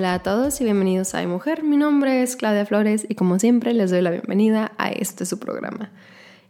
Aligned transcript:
Hola 0.00 0.14
a 0.14 0.22
todos 0.22 0.58
y 0.62 0.64
bienvenidos 0.64 1.14
a 1.14 1.26
Mujer. 1.26 1.62
Mi 1.62 1.76
nombre 1.76 2.22
es 2.22 2.34
Claudia 2.34 2.64
Flores 2.64 3.04
y 3.06 3.16
como 3.16 3.38
siempre 3.38 3.74
les 3.74 3.90
doy 3.90 4.00
la 4.00 4.10
bienvenida 4.10 4.72
a 4.78 4.88
este 4.88 5.26
su 5.26 5.38
programa. 5.38 5.90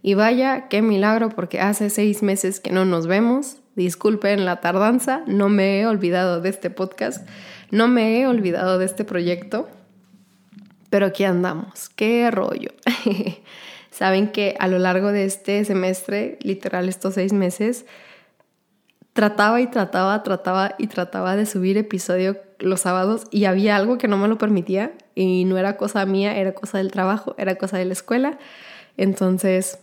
Y 0.04 0.14
vaya, 0.14 0.68
qué 0.68 0.82
milagro 0.82 1.30
porque 1.30 1.60
hace 1.60 1.90
seis 1.90 2.22
meses 2.22 2.60
que 2.60 2.70
no 2.70 2.84
nos 2.84 3.08
vemos. 3.08 3.56
Disculpen 3.74 4.44
la 4.44 4.60
tardanza, 4.60 5.24
no 5.27 5.48
me 5.48 5.80
he 5.80 5.86
olvidado 5.88 6.41
de 6.41 6.48
este 6.48 6.70
podcast, 6.70 7.28
no 7.72 7.88
me 7.88 8.20
he 8.20 8.28
olvidado 8.28 8.78
de 8.78 8.84
este 8.84 9.05
proyecto, 9.05 9.69
pero 10.88 11.06
aquí 11.06 11.24
andamos, 11.24 11.88
qué 11.88 12.30
rollo. 12.30 12.70
Saben 13.91 14.30
que 14.30 14.55
a 14.60 14.69
lo 14.69 14.78
largo 14.78 15.10
de 15.10 15.24
este 15.24 15.64
semestre, 15.64 16.38
literal 16.42 16.88
estos 16.88 17.14
seis 17.14 17.32
meses, 17.32 17.84
trataba 19.12 19.60
y 19.60 19.66
trataba, 19.66 20.22
trataba 20.22 20.77
y 20.78 20.86
trataba 20.86 21.34
de 21.34 21.46
subir 21.46 21.78
episodio 21.78 22.48
los 22.60 22.80
sábados 22.80 23.27
y 23.30 23.45
había 23.45 23.77
algo 23.77 23.98
que 23.98 24.09
no 24.09 24.16
me 24.16 24.28
lo 24.28 24.38
permitía 24.38 24.92
y 25.14 25.45
no 25.45 25.59
era 25.59 25.77
cosa 25.77 26.05
mía, 26.06 26.37
era 26.37 26.52
cosa 26.52 26.78
del 26.78 26.91
trabajo, 26.91 27.34
era 27.38 27.56
cosa 27.56 27.78
de 27.78 27.84
la 27.84 27.92
escuela. 27.92 28.38
Entonces, 28.96 29.78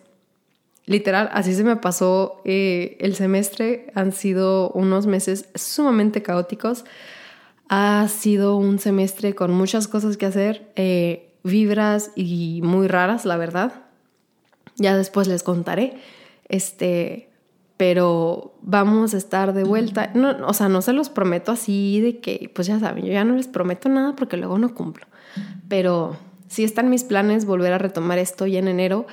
literal, 0.86 1.30
así 1.34 1.54
se 1.54 1.64
me 1.64 1.76
pasó 1.76 2.42
eh, 2.46 2.98
el 3.00 3.16
semestre. 3.16 3.92
Han 3.94 4.12
sido 4.12 4.70
unos 4.72 5.06
meses 5.08 5.50
sumamente 5.56 6.24
caóticos. 6.24 6.86
Ha 7.70 8.08
sido 8.08 8.56
un 8.56 8.80
semestre 8.80 9.36
con 9.36 9.52
muchas 9.52 9.88
cosas 9.88 10.18
que 10.18 10.26
hacer, 10.26 10.72
eh, 10.76 11.34
vibras 11.44 12.12
y 12.16 12.62
muy 12.64 12.88
raras, 12.88 13.26
la 13.26 13.38
verdad. 13.38 13.74
Ya 14.78 14.96
después 14.96 15.28
les 15.28 15.44
contaré. 15.44 15.96
Este, 16.48 17.27
pero 17.78 18.56
vamos 18.62 19.14
a 19.14 19.18
estar 19.18 19.54
de 19.54 19.64
vuelta. 19.64 20.10
No, 20.16 20.36
o 20.48 20.54
sea, 20.54 20.68
no 20.68 20.82
se 20.82 20.94
los 20.94 21.10
prometo 21.10 21.52
así 21.52 22.02
de 22.02 22.20
que, 22.20 22.52
pues 22.54 22.68
ya 22.68 22.80
saben, 22.80 23.06
yo 23.06 23.12
ya 23.14 23.24
no 23.24 23.36
les 23.36 23.48
prometo 23.48 23.88
nada 23.88 24.16
porque 24.16 24.36
luego 24.36 24.58
no 24.58 24.74
cumplo. 24.74 25.06
Pero 25.70 26.18
sí 26.48 26.64
están 26.64 26.90
mis 26.90 27.04
planes 27.04 27.46
volver 27.46 27.74
a 27.74 27.78
retomar 27.78 28.18
esto 28.18 28.48
ya 28.48 28.60
en 28.60 28.68
enero. 28.68 29.06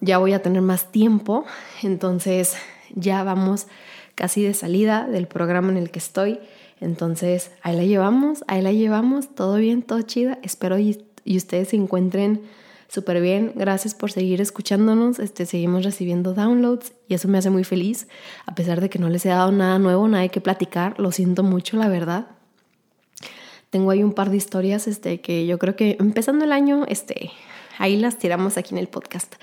ya 0.00 0.18
voy 0.18 0.32
a 0.32 0.42
tener 0.42 0.62
más 0.62 0.90
tiempo, 0.92 1.44
entonces 1.82 2.56
ya 2.94 3.24
vamos 3.24 3.66
casi 4.14 4.42
de 4.42 4.54
salida 4.54 5.06
del 5.06 5.26
programa 5.26 5.70
en 5.70 5.76
el 5.76 5.90
que 5.90 5.98
estoy. 5.98 6.40
Entonces 6.80 7.50
ahí 7.62 7.76
la 7.76 7.84
llevamos, 7.84 8.44
ahí 8.46 8.62
la 8.62 8.72
llevamos, 8.72 9.34
todo 9.34 9.56
bien, 9.56 9.82
todo 9.82 10.02
chida. 10.02 10.38
Espero 10.42 10.78
y 10.78 10.98
ustedes 11.36 11.68
se 11.68 11.76
encuentren 11.76 12.42
súper 12.94 13.20
bien. 13.20 13.52
Gracias 13.56 13.92
por 13.94 14.12
seguir 14.12 14.40
escuchándonos. 14.40 15.18
Este, 15.18 15.46
seguimos 15.46 15.84
recibiendo 15.84 16.32
downloads 16.32 16.92
y 17.08 17.14
eso 17.14 17.26
me 17.28 17.38
hace 17.38 17.50
muy 17.50 17.64
feliz. 17.64 18.06
A 18.46 18.54
pesar 18.54 18.80
de 18.80 18.88
que 18.88 19.00
no 19.00 19.08
les 19.08 19.26
he 19.26 19.30
dado 19.30 19.50
nada 19.50 19.78
nuevo, 19.80 20.06
nada 20.06 20.28
que 20.28 20.40
platicar, 20.40 20.98
lo 21.00 21.10
siento 21.10 21.42
mucho, 21.42 21.76
la 21.76 21.88
verdad. 21.88 22.28
Tengo 23.70 23.90
ahí 23.90 24.04
un 24.04 24.12
par 24.12 24.30
de 24.30 24.36
historias 24.36 24.86
este, 24.86 25.20
que 25.20 25.44
yo 25.46 25.58
creo 25.58 25.74
que 25.74 25.96
empezando 25.98 26.44
el 26.44 26.52
año, 26.52 26.84
este, 26.86 27.32
ahí 27.78 27.96
las 27.96 28.18
tiramos 28.18 28.56
aquí 28.56 28.74
en 28.74 28.78
el 28.78 28.86
podcast. 28.86 29.34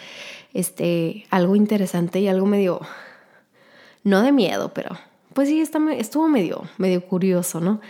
Este, 0.53 1.25
algo 1.29 1.57
interesante 1.57 2.21
y 2.21 2.29
algo 2.29 2.45
medio, 2.45 2.79
no 4.05 4.21
de 4.21 4.31
miedo, 4.31 4.73
pero 4.73 4.97
pues 5.33 5.49
sí, 5.49 5.61
estuvo 5.61 6.29
medio, 6.29 6.63
medio 6.77 7.05
curioso, 7.05 7.59
¿no? 7.59 7.81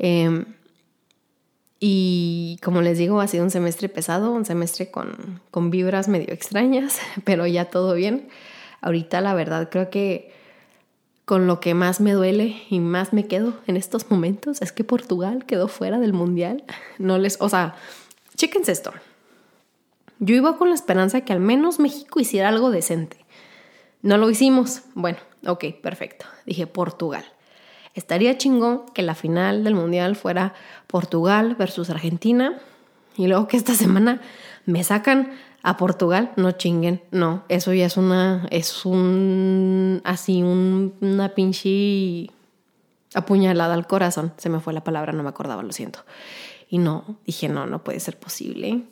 Eh, 0.00 0.44
y 1.78 2.33
como 2.58 2.82
les 2.82 2.98
digo, 2.98 3.20
ha 3.20 3.26
sido 3.26 3.44
un 3.44 3.50
semestre 3.50 3.88
pesado, 3.88 4.30
un 4.32 4.44
semestre 4.44 4.90
con, 4.90 5.40
con 5.50 5.70
vibras 5.70 6.08
medio 6.08 6.32
extrañas, 6.32 6.98
pero 7.24 7.46
ya 7.46 7.66
todo 7.66 7.94
bien. 7.94 8.28
Ahorita 8.80 9.20
la 9.20 9.34
verdad 9.34 9.68
creo 9.70 9.90
que 9.90 10.32
con 11.24 11.46
lo 11.46 11.58
que 11.58 11.72
más 11.72 12.00
me 12.00 12.12
duele 12.12 12.62
y 12.68 12.80
más 12.80 13.12
me 13.12 13.26
quedo 13.26 13.54
en 13.66 13.76
estos 13.76 14.10
momentos 14.10 14.60
es 14.60 14.72
que 14.72 14.84
Portugal 14.84 15.46
quedó 15.46 15.68
fuera 15.68 15.98
del 15.98 16.12
mundial. 16.12 16.64
No 16.98 17.16
les, 17.18 17.40
o 17.40 17.48
sea, 17.48 17.76
chéquense 18.36 18.72
esto. 18.72 18.92
Yo 20.18 20.34
iba 20.34 20.56
con 20.58 20.68
la 20.68 20.74
esperanza 20.74 21.18
de 21.18 21.24
que 21.24 21.32
al 21.32 21.40
menos 21.40 21.80
México 21.80 22.20
hiciera 22.20 22.48
algo 22.48 22.70
decente. 22.70 23.24
No 24.02 24.18
lo 24.18 24.28
hicimos. 24.28 24.82
Bueno, 24.94 25.18
ok, 25.46 25.64
perfecto. 25.82 26.26
Dije 26.44 26.66
Portugal. 26.66 27.24
Estaría 27.94 28.36
chingón 28.36 28.82
que 28.92 29.02
la 29.02 29.14
final 29.14 29.64
del 29.64 29.74
Mundial 29.74 30.16
fuera 30.16 30.54
Portugal 30.86 31.54
versus 31.54 31.90
Argentina 31.90 32.58
y 33.16 33.26
luego 33.26 33.48
que 33.48 33.56
esta 33.56 33.74
semana 33.74 34.20
me 34.66 34.82
sacan 34.84 35.32
a 35.62 35.78
Portugal, 35.78 36.32
no 36.36 36.52
chinguen, 36.52 37.02
no, 37.10 37.42
eso 37.48 37.72
ya 37.72 37.86
es 37.86 37.96
una, 37.96 38.46
es 38.50 38.84
un, 38.84 40.02
así, 40.04 40.42
un, 40.42 40.92
una 41.00 41.30
pinche 41.30 42.30
apuñalada 43.14 43.72
al 43.72 43.86
corazón, 43.86 44.34
se 44.36 44.50
me 44.50 44.60
fue 44.60 44.74
la 44.74 44.84
palabra, 44.84 45.12
no 45.12 45.22
me 45.22 45.30
acordaba, 45.30 45.62
lo 45.62 45.72
siento. 45.72 46.00
Y 46.68 46.78
no, 46.78 47.16
dije, 47.24 47.48
no, 47.48 47.64
no 47.64 47.82
puede 47.82 48.00
ser 48.00 48.18
posible. 48.18 48.82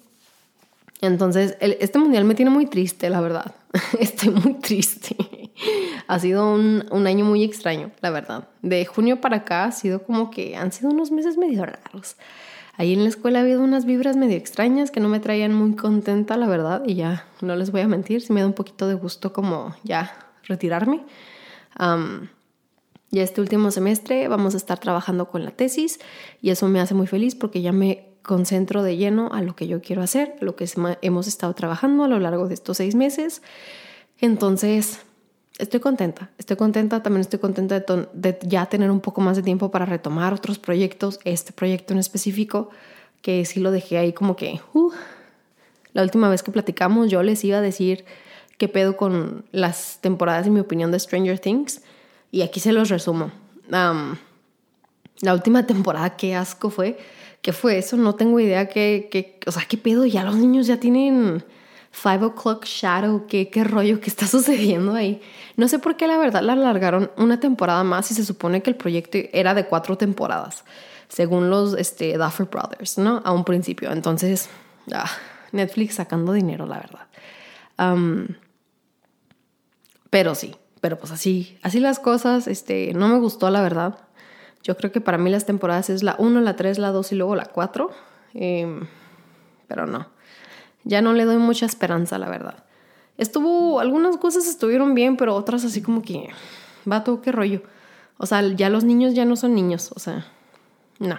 Entonces, 1.03 1.57
este 1.61 1.99
mundial 1.99 2.25
me 2.25 2.35
tiene 2.35 2.51
muy 2.51 2.67
triste, 2.67 3.11
la 3.11 3.21
verdad. 3.21 3.55
Estoy 3.99 4.31
muy 4.31 4.55
triste. 4.55 5.17
Ha 6.07 6.19
sido 6.19 6.53
un, 6.53 7.07
año 7.07 7.25
muy 7.25 7.45
extraño, 7.45 7.91
la 8.01 8.11
verdad. 8.11 8.49
De 8.63 8.85
junio 8.87 9.21
para 9.21 9.39
acá 9.39 9.65
ha 9.65 9.73
sido 9.73 10.03
como 10.03 10.31
que 10.31 10.57
han 10.57 10.73
sido 10.73 10.91
unos 10.91 11.11
meses 11.11 11.37
medio 11.37 11.65
raros. 11.65 12.17
Ahí 12.77 12.95
en 12.95 13.03
la 13.03 13.09
escuela 13.09 13.41
ha 13.41 13.43
habido 13.43 13.63
unas 13.63 13.85
vibras 13.85 14.17
medio 14.17 14.37
extrañas 14.37 14.91
que 14.91 15.01
no 15.01 15.09
me 15.09 15.21
traían 15.21 15.55
muy 15.55 15.77
contenta, 15.77 16.37
la 16.37 16.47
verdad. 16.47 16.83
Y 16.87 16.95
ya, 16.95 17.27
no 17.41 17.55
les 17.55 17.71
voy 17.71 17.83
a 17.83 17.89
mentir, 17.89 18.23
sí 18.23 18.33
me 18.33 18.41
da 18.41 18.47
un 18.47 18.55
poquito 18.55 18.89
de 18.89 18.95
gusto 18.95 19.33
como 19.33 19.75
ya 19.83 20.17
retirarme. 20.45 21.03
ya 21.79 23.23
este 23.23 23.41
último 23.41 23.71
semestre 23.71 24.27
vamos 24.29 24.55
a 24.55 24.57
estar 24.57 24.79
trabajando 24.79 25.29
con 25.29 25.45
la 25.45 25.51
tesis 25.51 26.01
y 26.41 26.51
eso 26.51 26.67
me 26.69 26.81
hace 26.81 26.95
muy 26.95 27.07
feliz 27.07 27.35
porque 27.35 27.61
ya 27.61 27.73
me 27.73 28.13
concentro 28.23 28.83
de 28.83 28.97
lleno 28.97 29.31
a 29.33 29.43
lo 29.43 29.55
que 29.55 29.67
yo 29.67 29.83
quiero 29.83 30.03
hacer, 30.03 30.37
lo 30.41 30.57
que 30.57 30.69
hemos 31.03 31.27
estado 31.27 31.55
trabajando 31.55 32.05
a 32.05 32.09
lo 32.09 32.19
largo 32.19 32.49
de 32.49 32.55
estos 32.55 32.79
seis 32.79 32.95
meses. 32.95 33.43
Entonces, 34.21 35.01
estoy 35.59 35.81
contenta, 35.81 36.31
estoy 36.39 36.57
contenta, 36.57 37.03
también 37.03 37.21
estoy 37.21 37.39
contenta 37.39 37.81
de, 37.81 38.39
ya 38.43 38.67
tener 38.67 38.91
un 38.91 39.01
poco 39.01 39.21
más 39.21 39.37
de 39.37 39.43
tiempo 39.43 39.71
para 39.71 39.87
retomar 39.87 40.33
otros 40.33 40.59
proyectos, 40.59 41.21
este 41.25 41.53
proyecto 41.53 41.93
en 41.93 42.01
específico, 42.01 42.71
que 43.21 43.45
sí 43.45 43.61
lo 43.61 43.71
dejé 43.71 43.99
ahí 43.99 44.13
como 44.13 44.37
que, 44.37 44.61
uh, 44.75 44.91
la 45.93 46.03
última 46.03 46.29
vez 46.29 46.43
que 46.43 46.51
platicamos 46.51 47.11
yo 47.11 47.23
les 47.23 47.45
iba 47.45 47.59
a 47.59 47.61
decir 47.61 48.05
qué 48.59 48.69
pedo 48.69 48.97
con 48.97 49.45
las 49.53 49.99
temporadas, 50.01 50.47
en 50.47 50.55
mi 50.55 50.61
opinión, 50.61 50.91
de 50.91 50.99
Stranger 50.99 51.39
Things, 51.39 51.83
y 52.31 52.43
aquí 52.43 52.61
se 52.61 52.73
los 52.73 52.89
resumo. 52.89 53.31
la 53.69 55.35
última 55.35 55.67
temporada, 55.67 56.17
qué 56.17 56.35
asco 56.35 56.71
fue 56.71 56.99
¿Qué 57.43 57.53
fue 57.53 57.77
eso? 57.77 57.97
No 57.97 58.15
tengo 58.15 58.39
idea 58.39 58.69
qué, 58.69 59.41
o 59.47 59.51
sea, 59.51 59.65
qué 59.69 59.77
pedo, 59.77 60.07
ya 60.07 60.23
los 60.23 60.37
niños 60.37 60.69
ya 60.69 60.79
tienen 60.79 61.45
Five 61.93 62.25
O'Clock 62.25 62.65
Shadow, 62.65 63.27
¿Qué, 63.27 63.51
qué 63.51 63.65
rollo, 63.65 64.01
qué 64.01 64.09
está 64.09 64.27
sucediendo 64.27 64.95
ahí. 64.95 65.21
No 65.57 65.69
sé 65.69 65.79
por 65.79 65.97
qué 65.97 66.07
la 66.07 66.17
verdad 66.17 66.43
la 66.43 66.55
alargaron 66.55 67.11
una 67.17 67.39
temporada 67.39 67.85
más 67.85 68.11
y 68.11 68.15
se 68.15 68.25
supone 68.25 68.63
que 68.63 68.71
el 68.71 68.77
proyecto 68.77 69.19
era 69.33 69.55
de 69.55 69.67
cuatro 69.67 69.97
temporadas, 69.97 70.65
según 71.09 71.51
los 71.51 71.75
este, 71.75 72.17
Duffer 72.17 72.47
Brothers, 72.47 72.99
¿no? 72.99 73.21
A 73.25 73.33
un 73.33 73.45
principio. 73.45 73.93
Entonces, 73.93 74.49
ah, 74.93 75.11
Netflix 75.53 75.97
sacando 75.97 76.33
dinero, 76.33 76.67
la 76.67 76.81
verdad. 76.81 77.07
pero 80.11 80.35
sí, 80.35 80.57
pero 80.81 80.99
pues 80.99 81.13
así, 81.13 81.59
así 81.63 81.79
las 81.79 81.99
cosas, 81.99 82.49
este, 82.49 82.93
no 82.95 83.09
me 83.09 83.19
gustó 83.19 83.51
la 83.51 83.61
verdad. 83.61 83.99
Yo 84.63 84.77
creo 84.77 84.93
que 84.93 85.01
para 85.01 85.19
mí 85.19 85.31
las 85.31 85.45
temporadas 85.45 85.91
es 85.91 86.03
la 86.03 86.17
1, 86.19 86.41
la 86.41 86.57
3, 86.57 86.79
la 86.79 86.91
2 86.91 87.13
y 87.13 87.15
luego 87.17 87.37
la 87.37 87.47
4. 87.47 87.91
Em, 88.35 88.87
pero 89.69 89.87
no, 89.87 90.09
ya 90.85 91.03
no 91.03 91.13
le 91.13 91.25
doy 91.25 91.37
mucha 91.37 91.67
esperanza, 91.67 92.19
la 92.19 92.29
verdad. 92.29 92.65
Estuvo, 93.19 93.81
algunas 93.81 94.17
cosas 94.17 94.47
estuvieron 94.47 94.95
bien, 94.95 95.17
pero 95.17 95.35
otras 95.35 95.65
así 95.65 95.83
como 95.83 96.03
que, 96.03 96.31
vato, 96.85 97.21
qué 97.21 97.33
rollo. 97.33 97.63
O 98.19 98.27
sea, 98.27 98.43
ya 98.55 98.69
los 98.69 98.85
niños 98.85 99.15
ya 99.15 99.25
no 99.25 99.37
son 99.37 99.55
niños, 99.55 99.93
o 99.95 99.99
sea, 99.99 100.27
no, 100.99 101.19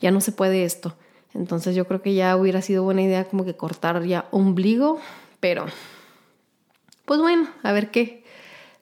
ya 0.00 0.10
no 0.10 0.20
se 0.20 0.32
puede 0.32 0.64
esto. 0.64 0.96
Entonces 1.34 1.74
yo 1.74 1.86
creo 1.86 2.00
que 2.00 2.14
ya 2.14 2.36
hubiera 2.36 2.62
sido 2.62 2.84
buena 2.84 3.02
idea 3.02 3.24
como 3.24 3.44
que 3.44 3.56
cortar 3.56 4.04
ya 4.04 4.26
ombligo, 4.30 5.00
pero 5.40 5.66
pues 7.04 7.20
bueno, 7.20 7.48
a 7.62 7.72
ver 7.72 7.90
qué, 7.90 8.24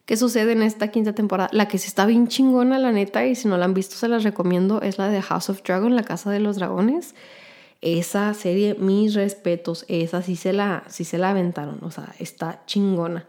qué 0.04 0.16
sucede 0.16 0.52
en 0.52 0.62
esta 0.62 0.88
quinta 0.88 1.14
temporada. 1.14 1.49
La 1.52 1.66
que 1.66 1.78
sí 1.78 1.88
está 1.88 2.06
bien 2.06 2.28
chingona, 2.28 2.78
la 2.78 2.93
neta, 2.93 3.26
y 3.26 3.34
si 3.34 3.49
no 3.49 3.56
la 3.56 3.64
han 3.64 3.75
visto, 3.75 3.96
se 3.96 4.08
las 4.08 4.22
recomiendo, 4.22 4.82
es 4.82 4.99
la 4.99 5.08
de 5.08 5.22
House 5.22 5.50
of 5.50 5.62
Dragon, 5.62 5.96
la 5.96 6.04
casa 6.04 6.31
de 6.31 6.40
los 6.40 6.56
dragones. 6.56 7.14
Esa 7.82 8.32
serie, 8.32 8.75
mis 8.79 9.14
respetos, 9.14 9.84
esa 9.88 10.23
sí 10.23 10.37
se 10.37 10.52
la, 10.52 10.84
sí 10.88 11.05
se 11.05 11.19
la 11.19 11.31
aventaron, 11.31 11.79
o 11.82 11.90
sea, 11.90 12.14
está 12.19 12.62
chingona. 12.64 13.26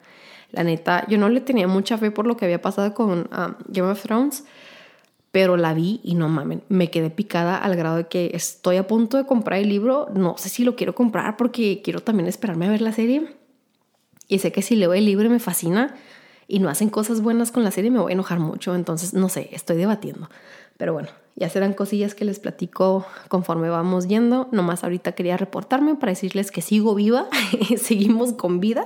La 0.52 0.64
neta, 0.64 1.06
yo 1.08 1.18
no 1.18 1.28
le 1.28 1.42
tenía 1.42 1.68
mucha 1.68 1.98
fe 1.98 2.12
por 2.12 2.28
lo 2.28 2.38
que 2.38 2.46
había 2.46 2.62
pasado 2.62 2.94
con 2.94 3.12
um, 3.12 3.56
Game 3.68 3.90
of 3.90 4.02
Thrones, 4.02 4.46
pero 5.32 5.58
la 5.58 5.74
vi 5.74 6.00
y 6.04 6.14
no 6.14 6.30
mamen, 6.30 6.64
me 6.70 6.92
quedé 6.92 7.10
picada 7.10 7.58
al 7.58 7.76
grado 7.76 7.98
de 7.98 8.08
que 8.08 8.32
estoy 8.36 8.78
a 8.78 8.88
punto 8.88 9.18
de 9.18 9.26
comprar 9.26 9.60
el 9.60 9.70
libro. 9.70 10.08
No 10.14 10.36
sé 10.38 10.50
si 10.50 10.64
lo 10.64 10.76
quiero 10.76 10.94
comprar 10.94 11.36
porque 11.36 11.82
quiero 11.84 12.02
también 12.02 12.30
esperarme 12.30 12.68
a 12.68 12.70
ver 12.70 12.82
la 12.82 12.92
serie. 12.92 13.36
Y 14.28 14.40
sé 14.40 14.52
que 14.52 14.62
si 14.62 14.76
leo 14.76 14.94
el 14.94 15.06
libro 15.06 15.30
me 15.30 15.40
fascina, 15.40 15.96
y 16.48 16.60
no 16.60 16.70
hacen 16.70 16.90
cosas 16.90 17.22
buenas 17.22 17.52
con 17.52 17.64
la 17.64 17.72
serie, 17.72 17.92
me 17.92 18.00
voy 18.00 18.12
a 18.12 18.14
enojar 18.14 18.40
mucho. 18.40 18.76
Entonces, 18.76 19.14
no 19.14 19.30
sé, 19.30 19.50
estoy 19.54 19.78
debatiendo. 19.78 20.30
Pero 20.78 20.94
bueno, 20.94 21.10
ya 21.36 21.50
serán 21.50 21.74
cosillas 21.74 22.14
que 22.14 22.26
les 22.26 22.40
platico 22.40 23.06
conforme 23.28 23.70
vamos 23.70 24.08
yendo. 24.08 24.48
Nomás 24.52 24.84
ahorita 24.84 25.14
quería 25.14 25.36
reportarme 25.36 25.96
para 25.96 26.12
decirles 26.12 26.52
que 26.52 26.62
sigo 26.62 26.94
viva, 26.94 27.28
seguimos 27.78 28.34
con 28.34 28.60
vida. 28.60 28.86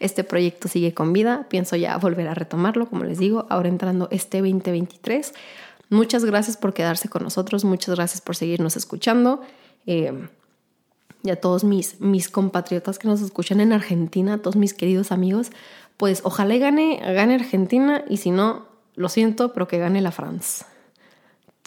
Este 0.00 0.24
proyecto 0.24 0.66
sigue 0.66 0.92
con 0.92 1.12
vida. 1.12 1.46
Pienso 1.48 1.76
ya 1.76 1.96
volver 1.98 2.26
a 2.26 2.34
retomarlo, 2.34 2.88
como 2.88 3.04
les 3.04 3.18
digo, 3.18 3.46
ahora 3.48 3.68
entrando 3.68 4.08
este 4.10 4.38
2023. 4.38 5.34
Muchas 5.90 6.24
gracias 6.24 6.56
por 6.56 6.74
quedarse 6.74 7.08
con 7.08 7.22
nosotros, 7.22 7.64
muchas 7.64 7.94
gracias 7.94 8.20
por 8.20 8.34
seguirnos 8.34 8.76
escuchando. 8.76 9.42
Eh, 9.86 10.28
y 11.22 11.30
a 11.30 11.36
todos 11.36 11.62
mis, 11.62 12.00
mis 12.00 12.28
compatriotas 12.28 12.98
que 12.98 13.06
nos 13.06 13.22
escuchan 13.22 13.60
en 13.60 13.72
Argentina, 13.72 14.38
todos 14.38 14.56
mis 14.56 14.74
queridos 14.74 15.12
amigos, 15.12 15.52
pues 15.96 16.22
ojalá 16.24 16.56
gane, 16.56 17.00
gane 17.14 17.36
Argentina 17.36 18.04
y 18.08 18.16
si 18.16 18.30
no, 18.30 18.66
lo 18.96 19.08
siento, 19.08 19.52
pero 19.52 19.68
que 19.68 19.78
gane 19.78 20.02
la 20.02 20.10
France 20.10 20.64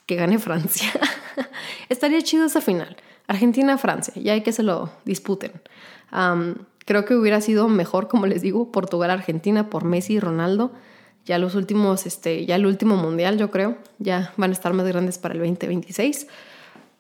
que 0.08 0.16
gane 0.16 0.40
Francia. 0.40 0.90
Estaría 1.90 2.22
chido 2.24 2.46
esa 2.46 2.62
final. 2.62 2.98
Argentina-Francia, 3.28 4.14
ya 4.16 4.34
hay 4.34 4.42
que 4.42 4.54
se 4.54 4.64
lo 4.64 4.90
disputen. 5.06 5.52
creo 6.86 7.06
que 7.06 7.16
hubiera 7.16 7.42
sido 7.42 7.68
mejor, 7.68 8.08
como 8.08 8.26
les 8.26 8.42
digo, 8.42 8.72
Portugal-Argentina 8.72 9.70
por 9.70 9.84
Messi 9.84 10.14
y 10.14 10.20
Ronaldo. 10.20 10.72
Ya 11.26 11.38
los 11.38 11.56
últimos, 11.56 12.06
este, 12.06 12.46
ya 12.46 12.56
el 12.56 12.66
último 12.66 12.96
mundial, 12.96 13.38
yo 13.38 13.52
creo, 13.52 13.78
ya 14.00 14.34
van 14.38 14.52
a 14.52 14.54
estar 14.54 14.72
más 14.72 14.88
grandes 14.88 15.18
para 15.18 15.34
el 15.34 15.42
2026. 15.42 16.28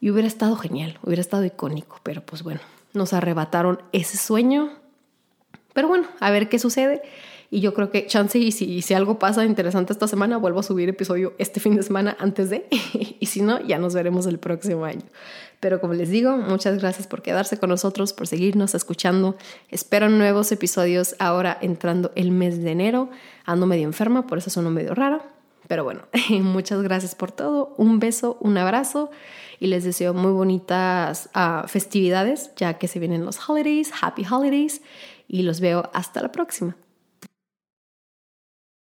Y 0.02 0.12
hubiera 0.12 0.28
estado 0.28 0.58
genial, 0.58 1.00
hubiera 1.02 1.22
estado 1.22 1.46
icónico, 1.46 2.02
pero 2.04 2.22
pues 2.22 2.44
bueno, 2.44 2.60
nos 2.94 3.14
arrebataron 3.14 3.82
ese 3.94 4.18
sueño. 4.18 4.74
Pero 5.72 5.88
bueno, 5.88 6.08
a 6.20 6.30
ver 6.30 6.50
qué 6.50 6.60
sucede. 6.60 7.02
Y 7.50 7.62
yo 7.62 7.74
creo 7.74 7.90
que 7.90 8.08
chance 8.08 8.38
y 8.38 8.52
si, 8.52 8.82
si 8.82 8.94
algo 8.94 9.20
pasa 9.20 9.46
interesante 9.46 9.94
esta 9.94 10.08
semana, 10.08 10.38
vuelvo 10.38 10.60
a 10.60 10.64
subir 10.64 10.90
episodio 10.90 11.34
este 11.38 11.60
fin 11.60 11.76
de 11.76 11.84
semana 11.84 12.18
antes 12.20 12.50
de, 12.50 12.68
y 13.20 13.26
si 13.26 13.42
no, 13.42 13.66
ya 13.66 13.78
nos 13.78 13.94
veremos 13.94 14.26
el 14.26 14.38
próximo 14.38 14.84
año. 14.84 15.04
Pero 15.60 15.80
como 15.80 15.94
les 15.94 16.10
digo, 16.10 16.38
muchas 16.38 16.80
gracias 16.80 17.08
por 17.08 17.22
quedarse 17.22 17.58
con 17.58 17.70
nosotros, 17.70 18.14
por 18.14 18.28
seguirnos 18.28 18.76
escuchando. 18.76 19.36
Espero 19.70 20.10
nuevos 20.10 20.52
episodios 20.52 21.16
ahora 21.20 21.58
entrando 21.62 22.12
el 22.16 22.32
mes 22.32 22.62
de 22.62 22.72
enero. 22.72 23.10
Ando 23.46 23.66
medio 23.66 23.86
enferma, 23.86 24.28
por 24.28 24.38
eso 24.38 24.50
sueno 24.50 24.70
medio 24.70 24.94
rara. 24.94 25.22
Pero 25.68 25.84
bueno, 25.84 26.02
muchas 26.30 26.82
gracias 26.84 27.16
por 27.16 27.32
todo. 27.32 27.74
Un 27.78 28.00
beso, 28.00 28.38
un 28.40 28.58
abrazo 28.58 29.10
y 29.60 29.68
les 29.68 29.84
deseo 29.84 30.14
muy 30.14 30.32
bonitas 30.32 31.30
ah, 31.34 31.66
festividades 31.68 32.52
ya 32.56 32.76
que 32.76 32.88
se 32.88 33.00
vienen 33.00 33.26
los 33.26 33.50
holidays. 33.50 33.92
Happy 34.00 34.26
holidays 34.30 34.82
y 35.28 35.42
los 35.42 35.60
veo 35.60 35.90
hasta 35.94 36.22
la 36.22 36.32
próxima. 36.32 36.76